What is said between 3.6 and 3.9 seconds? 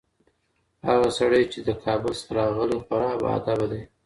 دی.